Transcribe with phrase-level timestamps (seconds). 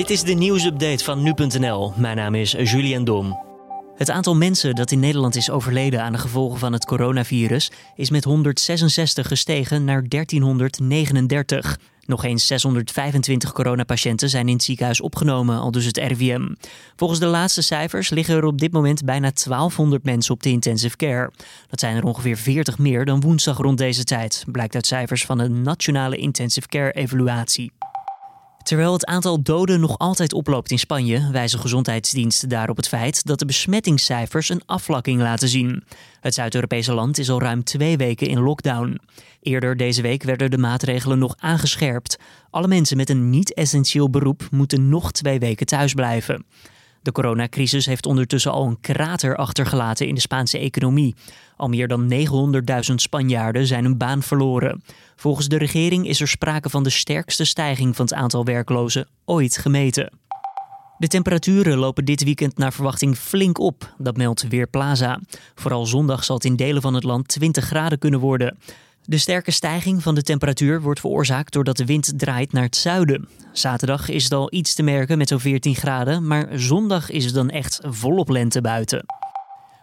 [0.00, 1.92] Dit is de nieuwsupdate van nu.nl.
[1.96, 3.38] Mijn naam is Julian Dom.
[3.96, 8.10] Het aantal mensen dat in Nederland is overleden aan de gevolgen van het coronavirus is
[8.10, 11.78] met 166 gestegen naar 1339.
[12.06, 16.48] Nog eens 625 coronapatiënten zijn in het ziekenhuis opgenomen, al dus het RIVM.
[16.96, 20.96] Volgens de laatste cijfers liggen er op dit moment bijna 1200 mensen op de intensive
[20.96, 21.30] care.
[21.68, 25.38] Dat zijn er ongeveer 40 meer dan woensdag rond deze tijd, blijkt uit cijfers van
[25.38, 27.72] de Nationale Intensive Care Evaluatie.
[28.62, 33.38] Terwijl het aantal doden nog altijd oploopt in Spanje, wijzen gezondheidsdiensten daarop het feit dat
[33.38, 35.84] de besmettingscijfers een afvlakking laten zien.
[36.20, 39.00] Het Zuid-Europese land is al ruim twee weken in lockdown.
[39.42, 42.18] Eerder deze week werden de maatregelen nog aangescherpt.
[42.50, 46.44] Alle mensen met een niet-essentieel beroep moeten nog twee weken thuis blijven.
[47.02, 51.14] De coronacrisis heeft ondertussen al een krater achtergelaten in de Spaanse economie.
[51.56, 54.82] Al meer dan 900.000 Spanjaarden zijn hun baan verloren.
[55.16, 59.56] Volgens de regering is er sprake van de sterkste stijging van het aantal werklozen ooit
[59.56, 60.12] gemeten.
[60.98, 65.20] De temperaturen lopen dit weekend naar verwachting flink op, dat meldt Weerplaza.
[65.54, 68.58] Vooral zondag zal het in delen van het land 20 graden kunnen worden.
[69.04, 73.28] De sterke stijging van de temperatuur wordt veroorzaakt doordat de wind draait naar het zuiden.
[73.52, 77.34] Zaterdag is het al iets te merken met zo'n 14 graden, maar zondag is het
[77.34, 79.04] dan echt volop lente buiten.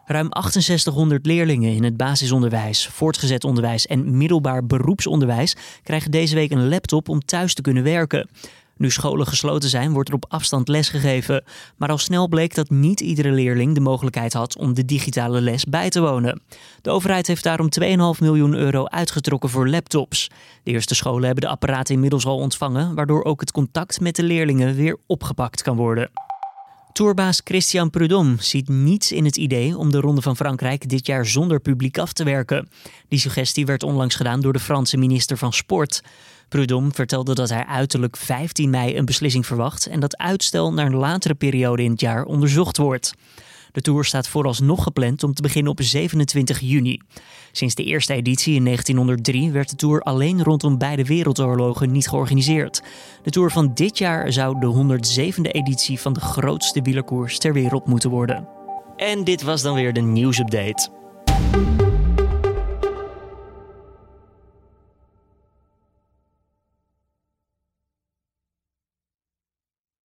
[0.06, 6.70] Ruim 6800 leerlingen in het basisonderwijs, voortgezet onderwijs en middelbaar beroepsonderwijs krijgen deze week een
[6.70, 8.30] laptop om thuis te kunnen werken.
[8.78, 11.44] Nu scholen gesloten zijn, wordt er op afstand lesgegeven.
[11.78, 15.66] Maar al snel bleek dat niet iedere leerling de mogelijkheid had om de digitale les
[15.66, 16.42] bij te wonen.
[16.82, 17.88] De overheid heeft daarom 2,5
[18.20, 20.30] miljoen euro uitgetrokken voor laptops.
[20.64, 24.24] De eerste scholen hebben de apparaten inmiddels al ontvangen, waardoor ook het contact met de
[24.24, 26.10] leerlingen weer opgepakt kan worden.
[26.98, 31.26] Tourbaas Christian Prudhomme ziet niets in het idee om de Ronde van Frankrijk dit jaar
[31.26, 32.70] zonder publiek af te werken.
[33.08, 36.02] Die suggestie werd onlangs gedaan door de Franse minister van Sport.
[36.50, 40.96] Prudhomme vertelde dat hij uiterlijk 15 mei een beslissing verwacht en dat uitstel naar een
[40.96, 43.14] latere periode in het jaar onderzocht wordt.
[43.72, 47.02] De tour staat vooralsnog gepland om te beginnen op 27 juni.
[47.52, 52.82] Sinds de eerste editie in 1903 werd de tour alleen rondom beide wereldoorlogen niet georganiseerd.
[53.24, 54.98] De tour van dit jaar zou de
[55.38, 58.48] 107e editie van de grootste wielerkoers ter wereld moeten worden.
[58.96, 60.97] En dit was dan weer de nieuwsupdate.